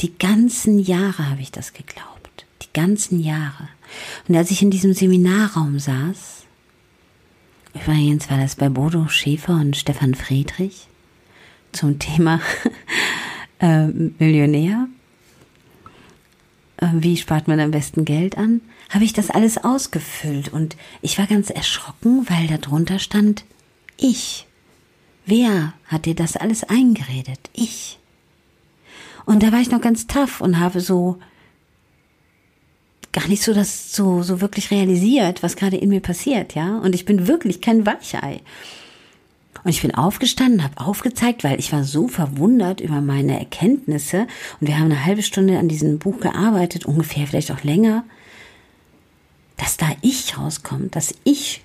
Die 0.00 0.16
ganzen 0.18 0.78
Jahre 0.78 1.30
habe 1.30 1.40
ich 1.40 1.52
das 1.52 1.72
geglaubt. 1.72 2.46
Die 2.62 2.72
ganzen 2.72 3.20
Jahre. 3.20 3.68
Und 4.28 4.36
als 4.36 4.50
ich 4.50 4.62
in 4.62 4.70
diesem 4.70 4.94
Seminarraum 4.94 5.78
saß, 5.78 6.44
übrigens 7.74 8.30
war 8.30 8.38
das 8.38 8.56
bei 8.56 8.68
Bodo 8.68 9.08
Schäfer 9.08 9.54
und 9.54 9.76
Stefan 9.76 10.14
Friedrich 10.14 10.88
zum 11.72 11.98
Thema 11.98 12.40
äh, 13.60 13.86
Millionär, 13.86 14.88
äh, 16.78 16.88
wie 16.92 17.16
spart 17.16 17.48
man 17.48 17.60
am 17.60 17.70
besten 17.70 18.04
Geld 18.04 18.36
an, 18.38 18.60
habe 18.90 19.04
ich 19.04 19.12
das 19.12 19.30
alles 19.30 19.58
ausgefüllt 19.58 20.52
und 20.52 20.76
ich 21.02 21.18
war 21.18 21.26
ganz 21.26 21.50
erschrocken, 21.50 22.26
weil 22.28 22.46
da 22.46 22.58
drunter 22.58 22.98
stand, 22.98 23.44
ich. 23.96 24.46
Wer 25.26 25.72
hat 25.86 26.04
dir 26.04 26.14
das 26.14 26.36
alles 26.36 26.64
eingeredet? 26.64 27.50
Ich. 27.54 27.98
Und 29.26 29.42
da 29.42 29.52
war 29.52 29.60
ich 29.60 29.70
noch 29.70 29.80
ganz 29.80 30.06
tough 30.06 30.40
und 30.40 30.58
habe 30.58 30.80
so 30.80 31.18
gar 33.12 33.28
nicht 33.28 33.42
so 33.42 33.54
das 33.54 33.94
so, 33.94 34.22
so 34.22 34.40
wirklich 34.40 34.70
realisiert, 34.70 35.42
was 35.42 35.56
gerade 35.56 35.76
in 35.76 35.88
mir 35.88 36.00
passiert, 36.00 36.54
ja. 36.54 36.78
Und 36.78 36.94
ich 36.94 37.04
bin 37.04 37.28
wirklich 37.28 37.60
kein 37.60 37.86
Weichei. 37.86 38.40
Und 39.62 39.70
ich 39.70 39.80
bin 39.80 39.94
aufgestanden, 39.94 40.62
habe 40.62 40.78
aufgezeigt, 40.78 41.42
weil 41.42 41.58
ich 41.58 41.72
war 41.72 41.84
so 41.84 42.08
verwundert 42.08 42.80
über 42.80 43.00
meine 43.00 43.38
Erkenntnisse. 43.38 44.26
Und 44.60 44.66
wir 44.66 44.78
haben 44.78 44.86
eine 44.86 45.04
halbe 45.04 45.22
Stunde 45.22 45.58
an 45.58 45.68
diesem 45.68 45.98
Buch 45.98 46.20
gearbeitet, 46.20 46.84
ungefähr 46.84 47.26
vielleicht 47.26 47.50
auch 47.50 47.62
länger, 47.62 48.04
dass 49.56 49.78
da 49.78 49.86
ich 50.02 50.36
rauskommt, 50.36 50.96
dass 50.96 51.14
ich 51.24 51.62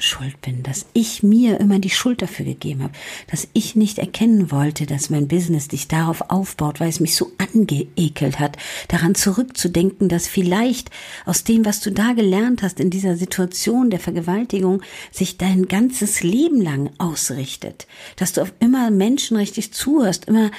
schuld 0.00 0.40
bin, 0.42 0.62
dass 0.62 0.86
ich 0.92 1.24
mir 1.24 1.58
immer 1.58 1.80
die 1.80 1.90
Schuld 1.90 2.22
dafür 2.22 2.44
gegeben 2.44 2.84
habe, 2.84 2.92
dass 3.28 3.48
ich 3.52 3.74
nicht 3.74 3.98
erkennen 3.98 4.52
wollte, 4.52 4.86
dass 4.86 5.10
mein 5.10 5.26
Business 5.26 5.66
dich 5.66 5.88
darauf 5.88 6.30
aufbaut, 6.30 6.78
weil 6.78 6.88
es 6.88 7.00
mich 7.00 7.16
so 7.16 7.32
angeekelt 7.38 8.38
hat, 8.38 8.56
daran 8.86 9.16
zurückzudenken, 9.16 10.08
dass 10.08 10.28
vielleicht 10.28 10.90
aus 11.26 11.42
dem, 11.42 11.64
was 11.64 11.80
du 11.80 11.90
da 11.90 12.12
gelernt 12.12 12.62
hast 12.62 12.78
in 12.78 12.90
dieser 12.90 13.16
Situation 13.16 13.90
der 13.90 13.98
Vergewaltigung, 13.98 14.82
sich 15.10 15.36
dein 15.36 15.66
ganzes 15.66 16.22
Leben 16.22 16.62
lang 16.62 16.90
ausrichtet, 16.98 17.88
dass 18.14 18.32
du 18.32 18.42
auf 18.42 18.52
immer 18.60 18.92
Menschen 18.92 19.36
richtig 19.36 19.72
zuhörst, 19.72 20.26
immer 20.26 20.52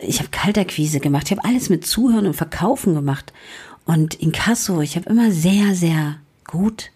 ich 0.00 0.20
habe 0.20 0.28
Kalterquise 0.28 1.00
gemacht, 1.00 1.26
ich 1.26 1.36
habe 1.36 1.44
alles 1.44 1.68
mit 1.68 1.84
Zuhören 1.84 2.28
und 2.28 2.34
Verkaufen 2.34 2.94
gemacht. 2.94 3.32
Und 3.84 4.14
in 4.14 4.30
Kasso, 4.30 4.80
ich 4.80 4.94
habe 4.94 5.10
immer 5.10 5.32
sehr, 5.32 5.74
sehr 5.74 6.18
gut 6.46 6.92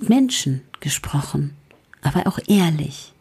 mit 0.00 0.08
Menschen 0.08 0.62
gesprochen, 0.80 1.56
aber 2.02 2.26
auch 2.26 2.38
ehrlich. 2.48 3.12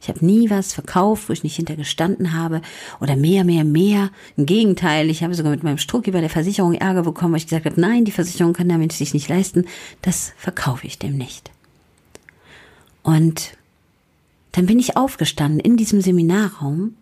Ich 0.00 0.08
habe 0.08 0.24
nie 0.24 0.50
was 0.50 0.74
verkauft, 0.74 1.28
wo 1.28 1.32
ich 1.32 1.44
nicht 1.44 1.56
hintergestanden 1.56 2.34
habe 2.34 2.60
oder 3.00 3.16
mehr, 3.16 3.42
mehr, 3.42 3.64
mehr. 3.64 4.10
Im 4.36 4.44
Gegenteil, 4.44 5.08
ich 5.08 5.22
habe 5.24 5.34
sogar 5.34 5.50
mit 5.50 5.62
meinem 5.62 5.78
Strucki 5.78 6.10
bei 6.10 6.20
der 6.20 6.30
Versicherung 6.30 6.74
Ärger 6.74 7.02
bekommen, 7.02 7.32
weil 7.32 7.38
ich 7.38 7.46
gesagt 7.46 7.64
habe, 7.64 7.80
nein, 7.80 8.04
die 8.04 8.12
Versicherung 8.12 8.52
kann 8.52 8.68
der 8.68 8.78
Mensch 8.78 8.94
sich 8.94 9.14
nicht 9.14 9.28
leisten, 9.28 9.64
das 10.02 10.34
verkaufe 10.36 10.86
ich 10.86 10.98
dem 10.98 11.16
nicht. 11.16 11.50
Und 13.02 13.56
dann 14.52 14.66
bin 14.66 14.78
ich 14.78 14.96
aufgestanden 14.96 15.58
in 15.58 15.76
diesem 15.76 16.00
Seminarraum 16.00 16.96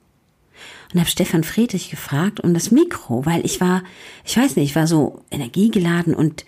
und 0.93 1.01
habe 1.01 1.11
Stefan 1.11 1.45
Friedrich 1.45 1.91
gefragt 1.91 2.41
um 2.41 2.55
das 2.55 2.71
Mikro, 2.71 3.27
weil 3.27 3.45
ich 3.45 3.61
war, 3.61 3.83
ich 4.25 4.37
weiß 4.37 4.57
nicht, 4.57 4.71
ich 4.71 4.77
war 4.77 4.87
so 4.87 5.23
energiegeladen 5.31 6.15
und 6.15 6.45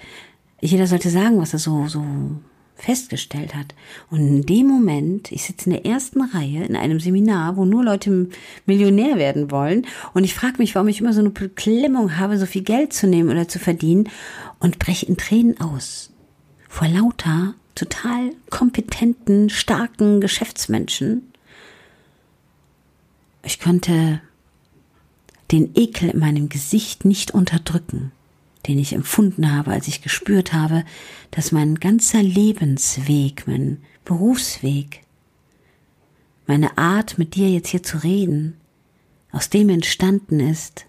jeder 0.60 0.86
sollte 0.86 1.10
sagen, 1.10 1.40
was 1.40 1.52
er 1.52 1.58
so, 1.58 1.88
so 1.88 2.02
festgestellt 2.76 3.54
hat. 3.54 3.74
Und 4.10 4.20
in 4.20 4.46
dem 4.46 4.66
Moment, 4.66 5.32
ich 5.32 5.44
sitze 5.44 5.70
in 5.70 5.72
der 5.72 5.86
ersten 5.86 6.22
Reihe 6.22 6.64
in 6.64 6.76
einem 6.76 7.00
Seminar, 7.00 7.56
wo 7.56 7.64
nur 7.64 7.84
Leute 7.84 8.28
Millionär 8.66 9.16
werden 9.16 9.50
wollen. 9.50 9.86
Und 10.12 10.24
ich 10.24 10.34
frage 10.34 10.58
mich, 10.58 10.74
warum 10.74 10.88
ich 10.88 11.00
immer 11.00 11.12
so 11.12 11.20
eine 11.20 11.30
Beklemmung 11.30 12.18
habe, 12.18 12.38
so 12.38 12.46
viel 12.46 12.62
Geld 12.62 12.92
zu 12.92 13.06
nehmen 13.06 13.30
oder 13.30 13.48
zu 13.48 13.58
verdienen 13.58 14.08
und 14.58 14.78
breche 14.78 15.06
in 15.06 15.16
Tränen 15.16 15.60
aus. 15.60 16.10
Vor 16.68 16.88
lauter 16.88 17.54
total 17.74 18.30
kompetenten, 18.50 19.50
starken 19.50 20.20
Geschäftsmenschen. 20.20 21.32
Ich 23.42 23.60
konnte 23.60 24.20
den 25.52 25.70
Ekel 25.74 26.10
in 26.10 26.18
meinem 26.18 26.48
Gesicht 26.48 27.04
nicht 27.04 27.32
unterdrücken 27.32 28.12
den 28.66 28.78
ich 28.78 28.92
empfunden 28.92 29.52
habe, 29.52 29.72
als 29.72 29.88
ich 29.88 30.02
gespürt 30.02 30.52
habe, 30.52 30.84
dass 31.30 31.52
mein 31.52 31.76
ganzer 31.76 32.22
Lebensweg, 32.22 33.46
mein 33.46 33.82
Berufsweg, 34.04 35.02
meine 36.46 36.76
Art, 36.78 37.18
mit 37.18 37.34
dir 37.34 37.50
jetzt 37.50 37.68
hier 37.68 37.82
zu 37.82 38.02
reden, 38.02 38.56
aus 39.32 39.50
dem 39.50 39.68
entstanden 39.68 40.40
ist, 40.40 40.86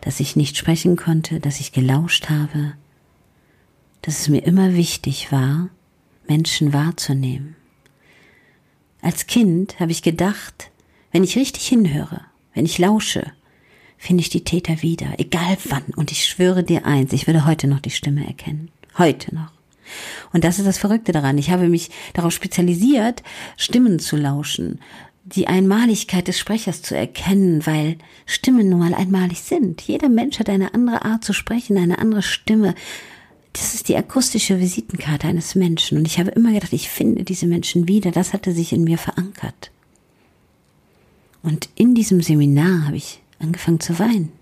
dass 0.00 0.20
ich 0.20 0.36
nicht 0.36 0.56
sprechen 0.56 0.96
konnte, 0.96 1.40
dass 1.40 1.60
ich 1.60 1.72
gelauscht 1.72 2.28
habe, 2.28 2.74
dass 4.02 4.20
es 4.20 4.28
mir 4.28 4.44
immer 4.44 4.74
wichtig 4.74 5.32
war, 5.32 5.70
Menschen 6.28 6.72
wahrzunehmen. 6.72 7.56
Als 9.00 9.26
Kind 9.26 9.80
habe 9.80 9.92
ich 9.92 10.02
gedacht, 10.02 10.70
wenn 11.12 11.24
ich 11.24 11.36
richtig 11.36 11.66
hinhöre, 11.66 12.22
wenn 12.54 12.64
ich 12.64 12.78
lausche, 12.78 13.32
finde 13.98 14.20
ich 14.20 14.28
die 14.28 14.44
Täter 14.44 14.82
wieder, 14.82 15.14
egal 15.18 15.56
wann. 15.68 15.84
Und 15.96 16.12
ich 16.12 16.24
schwöre 16.24 16.62
dir 16.62 16.86
eins, 16.86 17.12
ich 17.12 17.26
würde 17.26 17.46
heute 17.46 17.66
noch 17.66 17.80
die 17.80 17.90
Stimme 17.90 18.26
erkennen. 18.26 18.70
Heute 18.98 19.34
noch. 19.34 19.50
Und 20.32 20.44
das 20.44 20.58
ist 20.58 20.66
das 20.66 20.78
Verrückte 20.78 21.12
daran. 21.12 21.38
Ich 21.38 21.50
habe 21.50 21.68
mich 21.68 21.90
darauf 22.12 22.32
spezialisiert, 22.32 23.22
Stimmen 23.56 23.98
zu 23.98 24.16
lauschen, 24.16 24.80
die 25.24 25.48
Einmaligkeit 25.48 26.28
des 26.28 26.38
Sprechers 26.38 26.82
zu 26.82 26.96
erkennen, 26.96 27.66
weil 27.66 27.98
Stimmen 28.26 28.68
nun 28.68 28.78
mal 28.78 28.94
einmalig 28.94 29.40
sind. 29.40 29.82
Jeder 29.82 30.08
Mensch 30.08 30.38
hat 30.38 30.48
eine 30.48 30.74
andere 30.74 31.04
Art 31.04 31.24
zu 31.24 31.32
sprechen, 31.32 31.78
eine 31.78 31.98
andere 31.98 32.22
Stimme. 32.22 32.74
Das 33.52 33.74
ist 33.74 33.88
die 33.88 33.96
akustische 33.96 34.60
Visitenkarte 34.60 35.26
eines 35.26 35.54
Menschen. 35.54 35.98
Und 35.98 36.06
ich 36.06 36.18
habe 36.18 36.30
immer 36.30 36.52
gedacht, 36.52 36.72
ich 36.72 36.90
finde 36.90 37.24
diese 37.24 37.46
Menschen 37.46 37.88
wieder. 37.88 38.10
Das 38.10 38.32
hatte 38.32 38.52
sich 38.52 38.72
in 38.72 38.84
mir 38.84 38.98
verankert. 38.98 39.70
Und 41.42 41.68
in 41.74 41.94
diesem 41.94 42.22
Seminar 42.22 42.86
habe 42.86 42.96
ich 42.96 43.20
angefangen 43.38 43.80
zu 43.80 43.98
weinen. 43.98 44.32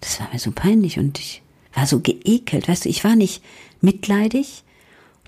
Das 0.00 0.20
war 0.20 0.28
mir 0.32 0.38
so 0.38 0.52
peinlich 0.52 0.98
und 0.98 1.18
ich 1.18 1.42
war 1.74 1.86
so 1.86 2.00
geekelt. 2.00 2.68
Weißt 2.68 2.84
du, 2.84 2.88
ich 2.88 3.04
war 3.04 3.16
nicht 3.16 3.42
mitleidig, 3.80 4.64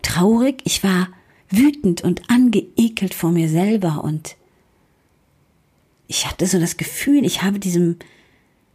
traurig, 0.03 0.61
ich 0.65 0.85
war 0.85 1.09
wütend 1.51 2.03
und 2.03 2.29
angeekelt 2.29 3.15
vor 3.15 3.31
mir 3.31 3.49
selber 3.49 4.03
und 4.05 4.37
ich 6.09 6.27
hatte 6.27 6.47
so 6.47 6.61
das 6.61 6.77
Gefühl, 6.77 7.25
ich 7.25 7.43
habe 7.43 7.59
diesem 7.59 7.97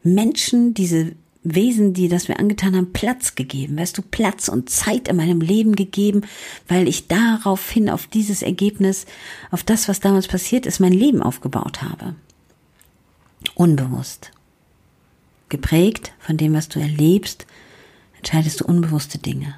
Menschen, 0.04 0.74
diese 0.74 1.14
Wesen, 1.44 1.94
die 1.94 2.08
das 2.08 2.28
mir 2.28 2.40
angetan 2.40 2.76
haben, 2.76 2.94
Platz 2.94 3.36
gegeben, 3.36 3.78
weißt 3.78 3.98
du, 3.98 4.02
Platz 4.04 4.48
und 4.48 4.70
Zeit 4.70 5.08
in 5.08 5.16
meinem 5.16 5.42
Leben 5.42 5.76
gegeben, 5.76 6.22
weil 6.68 6.88
ich 6.88 7.08
daraufhin 7.08 7.90
auf 7.90 8.08
dieses 8.08 8.42
Ergebnis, 8.44 9.06
auf 9.50 9.64
das, 9.64 9.88
was 9.88 10.00
damals 10.00 10.28
passiert 10.28 10.66
ist, 10.66 10.80
mein 10.80 10.94
Leben 10.94 11.22
aufgebaut 11.22 11.82
habe. 11.82 12.16
Unbewusst. 13.62 14.32
Geprägt 15.50 16.14
von 16.18 16.36
dem, 16.36 16.56
was 16.56 16.68
du 16.68 16.80
erlebst, 16.80 17.46
entscheidest 18.18 18.60
du 18.60 18.66
unbewusste 18.66 19.20
Dinge. 19.20 19.54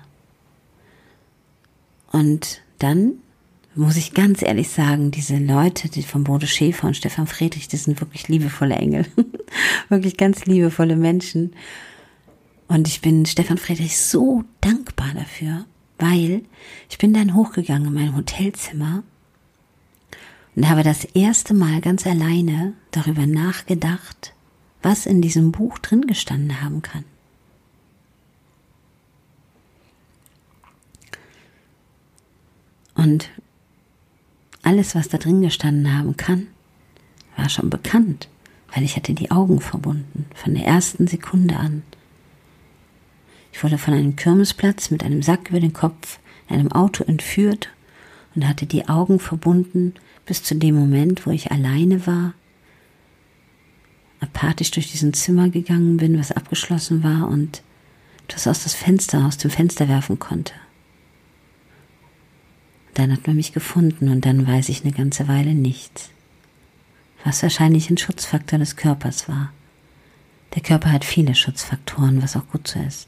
Und 2.12 2.62
dann 2.80 3.14
muss 3.76 3.96
ich 3.96 4.14
ganz 4.14 4.42
ehrlich 4.42 4.68
sagen, 4.68 5.12
diese 5.12 5.38
Leute, 5.38 5.88
die 5.88 6.04
von 6.04 6.26
Bodo 6.26 6.48
Schäfer 6.48 6.88
und 6.88 6.98
Stefan 6.98 7.28
Friedrich, 7.28 7.70
das 7.70 7.86
sind 7.86 8.02
wirklich 8.02 8.28
liebevolle 8.28 8.76
Engel. 8.76 9.06
wirklich 9.88 10.18
ganz 10.18 10.44
liebevolle 10.44 10.98
Menschen. 10.98 11.56
Und 12.68 12.90
ich 12.90 13.00
bin 13.00 13.26
Stefan 13.26 13.58
Friedrich 13.58 13.98
so 13.98 14.44
dankbar 14.60 15.14
dafür, 15.16 15.66
weil 15.98 16.42
ich 16.90 16.98
bin 16.98 17.14
dann 17.14 17.36
hochgegangen 17.36 17.88
in 17.88 17.94
mein 17.94 18.18
Hotelzimmer 18.18 19.04
und 20.56 20.70
habe 20.70 20.84
das 20.84 21.06
erste 21.06 21.54
Mal 21.54 21.82
ganz 21.82 22.06
alleine 22.06 22.74
darüber 22.92 23.26
nachgedacht, 23.26 24.34
was 24.82 25.06
in 25.06 25.22
diesem 25.22 25.52
Buch 25.52 25.80
drin 25.80 26.08
gestanden 26.08 26.62
haben 26.62 26.82
kann. 26.82 27.06
Und 32.96 33.30
alles, 34.62 34.96
was 34.96 35.10
da 35.10 35.18
drin 35.18 35.42
gestanden 35.42 35.98
haben 35.98 36.16
kann, 36.16 36.48
war 37.36 37.50
schon 37.50 37.70
bekannt, 37.70 38.30
weil 38.74 38.84
ich 38.84 38.96
hatte 38.96 39.14
die 39.14 39.32
Augen 39.32 39.60
verbunden, 39.60 40.28
von 40.36 40.54
der 40.54 40.66
ersten 40.66 41.08
Sekunde 41.08 41.58
an. 41.58 41.84
Ich 43.52 43.64
wurde 43.64 43.78
von 43.78 43.94
einem 43.94 44.16
Kirmesplatz 44.16 44.92
mit 44.92 45.04
einem 45.04 45.22
Sack 45.22 45.50
über 45.50 45.60
den 45.60 45.74
Kopf 45.74 46.20
in 46.48 46.56
einem 46.56 46.72
Auto 46.72 47.04
entführt 47.04 47.70
und 48.36 48.48
hatte 48.48 48.66
die 48.66 48.88
Augen 48.88 49.20
verbunden 49.20 49.96
bis 50.26 50.44
zu 50.44 50.56
dem 50.56 50.76
Moment, 50.76 51.26
wo 51.26 51.32
ich 51.32 51.52
alleine 51.52 52.08
war, 52.08 52.34
apathisch 54.20 54.72
durch 54.72 54.92
diesen 54.92 55.14
Zimmer 55.14 55.50
gegangen 55.50 55.98
bin, 55.98 56.18
was 56.18 56.32
abgeschlossen 56.32 57.04
war 57.04 57.28
und 57.28 57.62
das 58.30 58.48
aus 58.48 58.64
das 58.64 58.74
Fenster, 58.74 59.26
aus 59.26 59.38
dem 59.38 59.52
Fenster 59.52 59.90
werfen 59.90 60.18
konnte. 60.18 60.54
Dann 62.94 63.12
hat 63.12 63.28
man 63.28 63.36
mich 63.36 63.54
gefunden 63.54 64.10
und 64.10 64.26
dann 64.26 64.48
weiß 64.48 64.70
ich 64.70 64.84
eine 64.84 64.94
ganze 64.94 65.28
Weile 65.28 65.54
nichts, 65.54 66.10
was 67.24 67.44
wahrscheinlich 67.44 67.90
ein 67.90 67.98
Schutzfaktor 67.98 68.60
des 68.60 68.76
Körpers 68.76 69.28
war. 69.28 69.52
Der 70.56 70.62
Körper 70.62 70.92
hat 70.92 71.04
viele 71.04 71.34
Schutzfaktoren, 71.34 72.22
was 72.22 72.36
auch 72.36 72.48
gut 72.50 72.68
so 72.68 72.80
ist. 72.80 73.08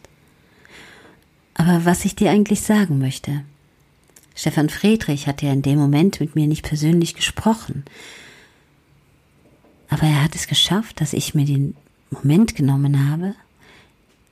Aber 1.54 1.86
was 1.86 2.04
ich 2.04 2.16
dir 2.16 2.32
eigentlich 2.32 2.62
sagen 2.62 2.98
möchte, 2.98 3.46
Stefan 4.36 4.70
Friedrich 4.70 5.28
hat 5.28 5.42
ja 5.42 5.52
in 5.52 5.62
dem 5.62 5.80
Moment 5.80 6.20
mit 6.20 6.36
mir 6.36 6.46
nicht 6.46 6.64
persönlich 6.64 7.16
gesprochen, 7.16 7.86
aber 9.90 10.04
er 10.04 10.24
hat 10.24 10.36
es 10.36 10.48
geschafft, 10.48 11.00
dass 11.00 11.14
ich 11.14 11.34
mir 11.34 11.46
den 11.46 11.76
Moment 12.12 12.56
genommen 12.56 13.10
habe, 13.10 13.36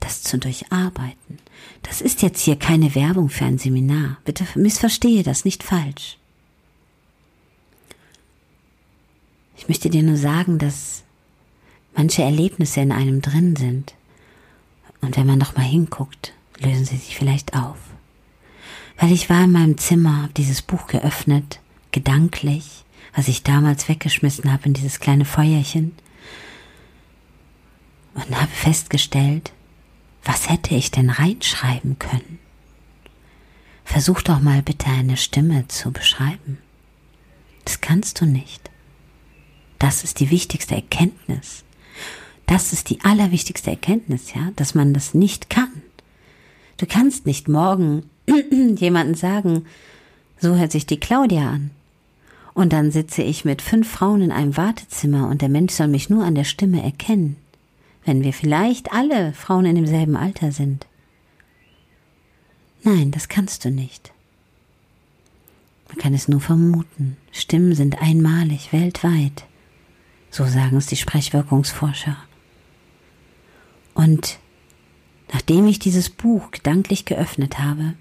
das 0.00 0.22
zu 0.22 0.38
durcharbeiten. 0.38 1.38
Das 1.82 2.02
ist 2.02 2.22
jetzt 2.22 2.42
hier 2.42 2.56
keine 2.56 2.94
Werbung 2.94 3.30
für 3.30 3.46
ein 3.46 3.58
Seminar. 3.58 4.18
Bitte 4.24 4.46
missverstehe 4.54 5.22
das 5.22 5.44
nicht 5.44 5.62
falsch. 5.62 6.18
Ich 9.56 9.68
möchte 9.68 9.88
dir 9.88 10.02
nur 10.02 10.16
sagen, 10.18 10.58
dass 10.58 11.04
manche 11.94 12.22
Erlebnisse 12.22 12.80
in 12.80 12.92
einem 12.92 13.22
drin 13.22 13.56
sind. 13.56 13.94
Und 15.00 15.16
wenn 15.16 15.26
man 15.26 15.38
noch 15.38 15.56
mal 15.56 15.62
hinguckt, 15.62 16.34
lösen 16.58 16.84
sie 16.84 16.96
sich 16.96 17.16
vielleicht 17.16 17.54
auf. 17.54 17.78
Weil 18.96 19.12
ich 19.12 19.28
war 19.28 19.44
in 19.44 19.52
meinem 19.52 19.78
Zimmer, 19.78 20.22
habe 20.22 20.32
dieses 20.34 20.62
Buch 20.62 20.86
geöffnet, 20.86 21.60
gedanklich, 21.90 22.84
was 23.14 23.28
ich 23.28 23.42
damals 23.42 23.88
weggeschmissen 23.88 24.52
habe 24.52 24.66
in 24.66 24.74
dieses 24.74 25.00
kleine 25.00 25.24
Feuerchen, 25.24 25.92
und 28.14 28.40
habe 28.40 28.50
festgestellt, 28.50 29.52
was 30.22 30.48
hätte 30.48 30.74
ich 30.74 30.90
denn 30.90 31.10
reinschreiben 31.10 31.98
können? 31.98 32.38
Versuch 33.84 34.22
doch 34.22 34.40
mal 34.40 34.62
bitte 34.62 34.86
eine 34.86 35.16
Stimme 35.16 35.68
zu 35.68 35.92
beschreiben. 35.92 36.58
Das 37.64 37.80
kannst 37.80 38.20
du 38.20 38.24
nicht. 38.24 38.70
Das 39.78 40.04
ist 40.04 40.20
die 40.20 40.30
wichtigste 40.30 40.74
Erkenntnis. 40.74 41.64
Das 42.46 42.72
ist 42.72 42.90
die 42.90 43.00
allerwichtigste 43.02 43.70
Erkenntnis, 43.70 44.32
ja, 44.34 44.50
dass 44.56 44.74
man 44.74 44.94
das 44.94 45.14
nicht 45.14 45.50
kann. 45.50 45.82
Du 46.76 46.86
kannst 46.86 47.26
nicht 47.26 47.48
morgen 47.48 48.08
jemanden 48.76 49.14
sagen, 49.14 49.66
so 50.38 50.56
hört 50.56 50.72
sich 50.72 50.86
die 50.86 51.00
Claudia 51.00 51.50
an. 51.50 51.70
Und 52.54 52.72
dann 52.72 52.90
sitze 52.90 53.22
ich 53.22 53.44
mit 53.44 53.62
fünf 53.62 53.90
Frauen 53.90 54.22
in 54.22 54.30
einem 54.30 54.56
Wartezimmer 54.56 55.28
und 55.28 55.42
der 55.42 55.48
Mensch 55.48 55.72
soll 55.72 55.88
mich 55.88 56.08
nur 56.08 56.24
an 56.24 56.36
der 56.36 56.44
Stimme 56.44 56.82
erkennen, 56.82 57.36
wenn 58.04 58.22
wir 58.22 58.32
vielleicht 58.32 58.92
alle 58.92 59.32
Frauen 59.32 59.66
in 59.66 59.74
demselben 59.74 60.16
Alter 60.16 60.52
sind. 60.52 60.86
Nein, 62.84 63.10
das 63.10 63.28
kannst 63.28 63.64
du 63.64 63.70
nicht. 63.70 64.12
Man 65.88 65.98
kann 65.98 66.14
es 66.14 66.28
nur 66.28 66.40
vermuten. 66.40 67.16
Stimmen 67.32 67.74
sind 67.74 68.00
einmalig, 68.00 68.72
weltweit. 68.72 69.44
So 70.30 70.44
sagen 70.44 70.76
es 70.76 70.86
die 70.86 70.96
Sprechwirkungsforscher. 70.96 72.16
Und 73.94 74.38
nachdem 75.32 75.66
ich 75.66 75.78
dieses 75.78 76.10
Buch 76.10 76.50
gedanklich 76.50 77.04
geöffnet 77.04 77.58
habe, 77.58 77.94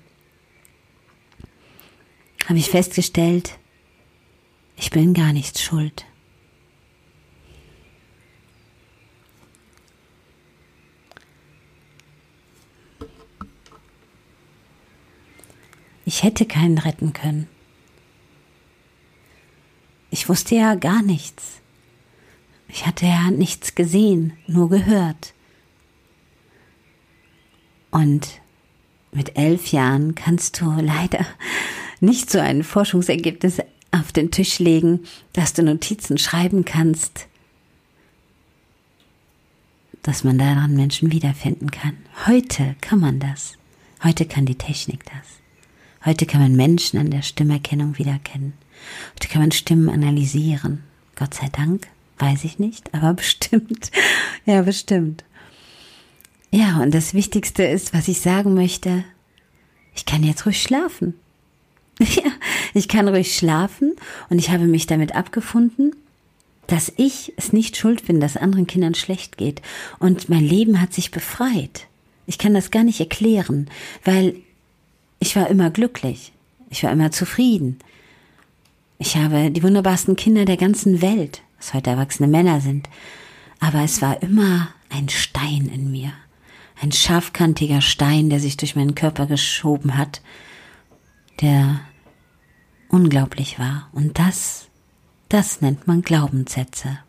habe 2.48 2.60
ich 2.60 2.70
festgestellt, 2.70 3.58
ich 4.76 4.90
bin 4.90 5.14
gar 5.14 5.34
nichts 5.34 5.62
schuld. 5.62 6.06
Ich 16.06 16.24
hätte 16.24 16.46
keinen 16.46 16.78
retten 16.78 17.14
können. 17.14 17.48
Ich 20.12 20.30
wusste 20.30 20.56
ja 20.56 20.76
gar 20.76 21.02
nichts. 21.02 21.62
Ich 22.68 22.86
hatte 22.86 23.06
ja 23.06 23.32
nichts 23.32 23.74
gesehen, 23.76 24.34
nur 24.48 24.70
gehört. 24.70 25.34
Und 27.90 28.42
mit 29.12 29.38
elf 29.38 29.72
Jahren 29.72 30.14
kannst 30.16 30.60
du 30.60 30.72
leider 30.82 31.26
nicht 32.04 32.30
so 32.30 32.40
ein 32.40 32.64
Forschungsergebnis 32.64 33.60
auf 33.92 34.12
den 34.12 34.30
Tisch 34.30 34.60
legen, 34.60 35.06
dass 35.32 35.54
du 35.54 35.64
Notizen 35.64 36.18
schreiben 36.18 36.66
kannst, 36.66 37.28
dass 40.02 40.26
man 40.26 40.38
daran 40.38 40.76
Menschen 40.76 41.12
wiederfinden 41.12 41.72
kann. 41.72 41.96
Heute 42.28 42.76
kann 42.82 43.00
man 43.00 43.20
das. 43.20 43.54
Heute 44.04 44.26
kann 44.26 44.46
die 44.46 44.58
Technik 44.58 45.06
das. 45.06 45.40
Heute 46.06 46.26
kann 46.26 46.42
man 46.42 46.58
Menschen 46.58 47.00
an 47.00 47.10
der 47.10 47.22
Stimmerkennung 47.22 47.98
wiedererkennen. 47.98 48.54
Heute 49.14 49.30
kann 49.30 49.42
man 49.42 49.52
Stimmen 49.52 49.88
analysieren. 49.88 50.84
Gott 51.16 51.34
sei 51.34 51.48
Dank, 51.54 51.88
weiß 52.20 52.44
ich 52.44 52.60
nicht, 52.60 52.94
aber 52.94 53.14
bestimmt. 53.14 53.92
Ja, 54.46 54.62
bestimmt. 54.64 55.24
Ja, 56.52 56.82
und 56.82 56.94
das 56.94 57.14
Wichtigste 57.14 57.64
ist, 57.64 57.94
was 57.94 58.10
ich 58.10 58.20
sagen 58.20 58.56
möchte, 58.56 59.06
ich 59.96 60.06
kann 60.06 60.24
jetzt 60.24 60.46
ruhig 60.46 60.62
schlafen. 60.62 61.14
Ja, 62.00 62.32
ich 62.74 62.88
kann 62.88 63.08
ruhig 63.08 63.36
schlafen 63.36 63.94
und 64.30 64.40
ich 64.40 64.50
habe 64.50 64.66
mich 64.66 64.88
damit 64.88 65.16
abgefunden, 65.16 65.96
dass 66.68 66.92
ich 66.98 67.34
es 67.38 67.54
nicht 67.54 67.78
schuld 67.78 68.06
bin, 68.06 68.20
dass 68.20 68.38
anderen 68.38 68.68
Kindern 68.68 68.96
schlecht 68.96 69.38
geht. 69.38 69.62
Und 70.00 70.30
mein 70.30 70.44
Leben 70.44 70.82
hat 70.82 70.94
sich 70.94 71.12
befreit. 71.12 71.88
Ich 72.26 72.38
kann 72.38 72.54
das 72.54 72.72
gar 72.72 72.84
nicht 72.84 73.00
erklären, 73.00 73.70
weil 74.04 74.36
ich 75.20 75.36
war 75.36 75.50
immer 75.50 75.70
glücklich. 75.70 76.32
Ich 76.70 76.84
war 76.84 76.92
immer 76.92 77.12
zufrieden. 77.12 77.80
Ich 78.98 79.18
habe 79.18 79.52
die 79.52 79.64
wunderbarsten 79.64 80.16
Kinder 80.16 80.46
der 80.46 80.58
ganzen 80.58 81.02
Welt, 81.02 81.42
was 81.58 81.74
heute 81.74 81.92
erwachsene 81.92 82.28
Männer 82.28 82.62
sind. 82.62 82.90
Aber 83.60 83.84
es 83.84 84.02
war 84.02 84.22
immer 84.24 84.70
ein 84.90 85.10
Stein 85.10 85.70
in 85.74 85.92
mir. 85.92 86.14
Ein 86.82 86.92
scharfkantiger 86.92 87.82
Stein, 87.82 88.30
der 88.30 88.40
sich 88.40 88.58
durch 88.58 88.76
meinen 88.76 88.96
Körper 88.96 89.26
geschoben 89.26 89.98
hat, 89.98 90.22
der 91.42 91.82
unglaublich 92.90 93.60
war. 93.60 93.90
Und 93.92 94.20
das, 94.20 94.68
das 95.30 95.62
nennt 95.62 95.88
man 95.88 96.02
Glaubenssätze. 96.02 97.00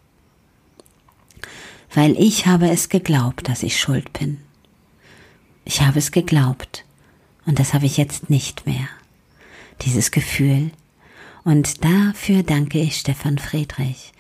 Weil 1.93 2.19
ich 2.19 2.47
habe 2.47 2.71
es 2.71 2.89
geglaubt, 2.89 3.49
dass 3.49 3.63
ich 3.63 3.79
schuld 3.79 4.13
bin. 4.13 4.39
Ich 5.65 5.83
habe 5.83 5.99
es 5.99 6.11
geglaubt. 6.11 6.85
Und 7.47 7.59
das 7.59 7.75
habe 7.75 7.87
ich 7.87 7.97
jetzt 7.97 8.31
nicht 8.31 8.67
mehr. 8.67 8.89
Dieses 9.83 10.11
Gefühl. 10.11 10.71
Und 11.45 11.85
dafür 11.85 12.43
danke 12.43 12.81
ich 12.81 12.97
Stefan 12.97 13.39
Friedrich. 13.39 14.13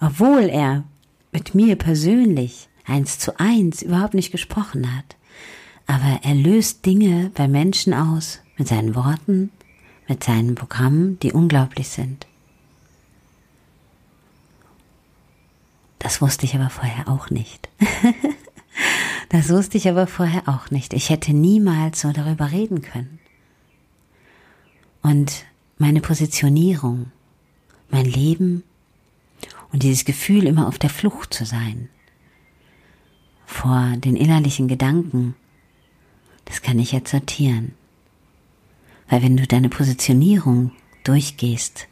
Obwohl 0.00 0.48
er 0.48 0.84
mit 1.30 1.54
mir 1.54 1.76
persönlich 1.76 2.68
eins 2.84 3.18
zu 3.18 3.38
eins 3.38 3.82
überhaupt 3.82 4.14
nicht 4.14 4.32
gesprochen 4.32 4.96
hat. 4.96 5.16
Aber 5.86 6.20
er 6.22 6.34
löst 6.34 6.84
Dinge 6.86 7.30
bei 7.34 7.48
Menschen 7.48 7.94
aus 7.94 8.41
mit 8.62 8.68
seinen 8.68 8.94
Worten, 8.94 9.50
mit 10.06 10.22
seinen 10.22 10.54
Programmen, 10.54 11.18
die 11.18 11.32
unglaublich 11.32 11.88
sind. 11.88 12.28
Das 15.98 16.22
wusste 16.22 16.46
ich 16.46 16.54
aber 16.54 16.70
vorher 16.70 17.08
auch 17.08 17.28
nicht. 17.28 17.68
das 19.30 19.48
wusste 19.48 19.78
ich 19.78 19.88
aber 19.88 20.06
vorher 20.06 20.48
auch 20.48 20.70
nicht. 20.70 20.92
Ich 20.92 21.10
hätte 21.10 21.32
niemals 21.32 22.02
so 22.02 22.12
darüber 22.12 22.52
reden 22.52 22.82
können. 22.82 23.18
Und 25.02 25.44
meine 25.76 26.00
Positionierung, 26.00 27.10
mein 27.90 28.04
Leben 28.04 28.62
und 29.72 29.82
dieses 29.82 30.04
Gefühl, 30.04 30.46
immer 30.46 30.68
auf 30.68 30.78
der 30.78 30.90
Flucht 30.90 31.34
zu 31.34 31.44
sein 31.44 31.88
vor 33.44 33.96
den 33.96 34.14
innerlichen 34.14 34.68
Gedanken, 34.68 35.34
das 36.44 36.62
kann 36.62 36.78
ich 36.78 36.92
jetzt 36.92 37.10
sortieren. 37.10 37.74
Weil 39.12 39.22
wenn 39.22 39.36
du 39.36 39.46
deine 39.46 39.68
Positionierung 39.68 40.70
durchgehst, 41.04 41.86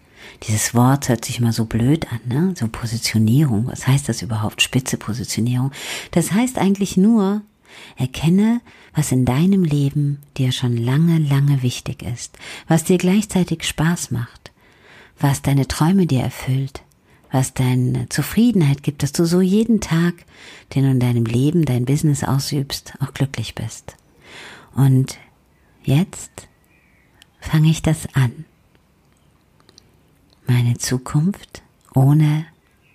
dieses 0.45 0.75
Wort 0.75 1.11
hört 1.11 1.23
sich 1.23 1.39
immer 1.39 1.53
so 1.53 1.67
blöd 1.67 2.11
an, 2.11 2.21
ne? 2.27 2.55
So 2.57 2.67
Positionierung. 2.67 3.67
Was 3.67 3.87
heißt 3.87 4.09
das 4.09 4.23
überhaupt? 4.23 4.63
Spitze 4.63 4.97
Positionierung. 4.97 5.71
Das 6.13 6.33
heißt 6.33 6.57
eigentlich 6.57 6.97
nur, 6.97 7.43
erkenne, 7.99 8.63
was 8.95 9.13
in 9.13 9.27
deinem 9.27 9.65
Leben 9.65 10.23
dir 10.39 10.51
schon 10.51 10.79
lange, 10.79 11.19
lange 11.19 11.63
wichtig 11.63 12.03
ist, 12.03 12.39
was 12.69 12.85
dir 12.85 12.97
gleichzeitig 12.97 13.65
Spaß 13.65 14.13
macht, 14.13 14.51
was 15.19 15.43
deine 15.43 15.69
Träume 15.69 16.07
dir 16.07 16.23
erfüllt, 16.23 16.81
was 17.31 17.53
deine 17.53 18.09
Zufriedenheit 18.09 18.83
gibt, 18.83 19.03
dass 19.03 19.13
du 19.13 19.27
so 19.27 19.43
jeden 19.43 19.83
Tag, 19.83 20.15
den 20.75 20.85
du 20.85 20.91
in 20.91 21.01
deinem 21.01 21.27
Leben 21.27 21.67
dein 21.67 21.85
Business 21.85 22.25
ausübst, 22.25 22.95
auch 23.01 23.13
glücklich 23.13 23.55
bist. 23.55 23.95
Und 24.75 25.19
jetzt 25.83 26.49
fange 27.41 27.71
ich 27.71 27.83
das 27.83 28.07
an. 28.15 28.45
meine 30.47 30.79
Zukunft 30.79 31.63
ohne 31.95 32.45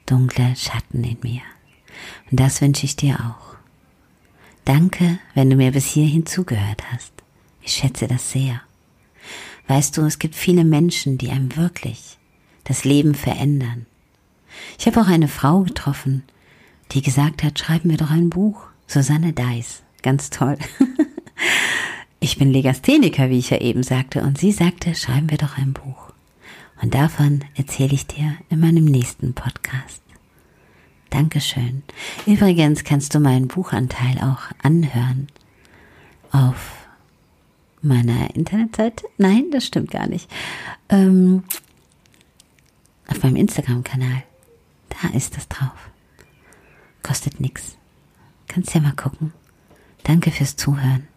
dunkle 0.06 0.56
Schatten 0.56 1.04
in 1.04 1.18
mir. 1.24 1.42
Und 2.30 2.40
das 2.40 2.62
wünsche 2.62 2.86
ich 2.86 2.96
dir 2.96 3.16
auch. 3.20 3.56
Danke, 4.66 5.20
wenn 5.36 5.50
du 5.50 5.56
mir 5.56 5.72
bis 5.72 5.86
hierhin 5.86 6.26
zugehört 6.26 6.84
hast. 6.92 7.14
Ich 7.62 7.74
schätze 7.74 8.08
das 8.08 8.32
sehr. 8.32 8.62
Weißt 9.68 9.98
du, 9.98 10.02
es 10.02 10.20
gibt 10.20 10.36
viele 10.36 10.64
Menschen, 10.64 11.18
die 11.18 11.30
einem 11.30 11.56
wirklich 11.56 12.18
das 12.66 12.84
Leben 12.84 13.16
verändern. 13.16 13.86
Ich 14.78 14.86
habe 14.88 15.02
auch 15.02 15.08
eine 15.08 15.28
Frau 15.28 15.62
getroffen, 15.62 16.24
die 16.92 17.02
gesagt 17.02 17.44
hat, 17.44 17.58
schreiben 17.58 17.90
wir 17.90 17.98
doch 17.98 18.12
ein 18.12 18.30
Buch. 18.30 18.68
Susanne 18.88 19.34
Deiss. 19.34 19.82
Ganz 20.02 20.30
toll. 20.30 20.58
Ich 22.20 22.38
bin 22.38 22.52
Legastheniker, 22.52 23.30
wie 23.30 23.40
ich 23.40 23.50
ja 23.50 23.60
eben 23.60 23.84
sagte, 23.84 24.22
und 24.22 24.38
sie 24.38 24.52
sagte, 24.52 24.96
schreiben 24.96 25.30
wir 25.30 25.38
doch 25.38 25.58
ein 25.58 25.74
Buch. 25.74 26.12
Und 26.82 26.94
davon 26.94 27.44
erzähle 27.56 27.94
ich 27.94 28.08
dir 28.08 28.36
in 28.50 28.60
meinem 28.60 28.86
nächsten 28.86 29.34
Podcast. 29.34 30.02
Dankeschön. 31.10 31.84
Übrigens 32.26 32.84
kannst 32.84 33.16
du 33.16 33.20
meinen 33.20 33.48
Buchanteil 33.48 34.18
auch 34.20 34.52
anhören 34.62 35.28
auf 36.32 36.88
meiner 37.82 38.36
Internetseite. 38.36 39.06
Nein, 39.18 39.46
das 39.52 39.66
stimmt 39.66 39.92
gar 39.92 40.08
nicht. 40.08 40.30
Ähm, 40.90 41.44
auf 43.08 43.24
meinem 43.24 43.36
Instagram-Kanal. 43.38 44.24
Da 44.90 45.16
ist 45.16 45.38
das 45.38 45.48
drauf. 45.48 45.90
Kostet 47.04 47.40
nix. 47.40 47.78
Kannst 48.48 48.74
ja 48.74 48.82
mal 48.82 48.96
gucken. 48.96 49.32
Danke 50.04 50.32
fürs 50.32 50.56
Zuhören. 50.56 51.08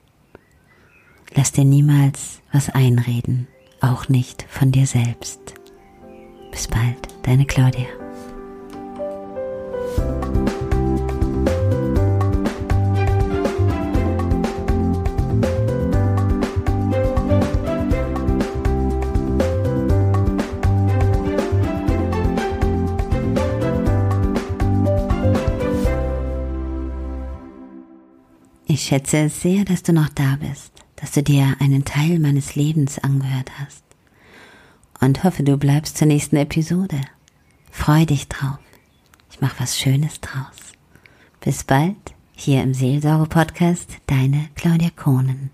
Lass 1.34 1.52
dir 1.52 1.64
niemals 1.64 2.40
was 2.52 2.70
einreden, 2.70 3.46
auch 3.80 4.08
nicht 4.08 4.44
von 4.48 4.72
dir 4.72 4.86
selbst. 4.86 5.54
Bis 6.50 6.66
bald, 6.66 7.08
deine 7.22 7.44
Claudia. 7.44 7.86
Ich 28.70 28.82
schätze 28.84 29.18
es 29.18 29.42
sehr, 29.42 29.64
dass 29.64 29.82
du 29.82 29.92
noch 29.92 30.08
da 30.08 30.38
bist 30.40 30.87
dass 31.00 31.12
du 31.12 31.22
dir 31.22 31.56
einen 31.60 31.84
Teil 31.84 32.18
meines 32.18 32.54
Lebens 32.54 32.98
angehört 32.98 33.50
hast. 33.58 33.84
Und 35.00 35.22
hoffe, 35.22 35.44
du 35.44 35.56
bleibst 35.56 35.96
zur 35.96 36.08
nächsten 36.08 36.36
Episode. 36.36 37.00
Freu 37.70 38.04
dich 38.04 38.28
drauf. 38.28 38.58
Ich 39.30 39.40
mach 39.40 39.60
was 39.60 39.78
Schönes 39.78 40.20
draus. 40.20 40.72
Bis 41.40 41.62
bald, 41.62 41.96
hier 42.32 42.62
im 42.62 42.74
Seelsorge-Podcast, 42.74 43.98
deine 44.06 44.48
Claudia 44.56 44.90
Kohnen. 44.90 45.50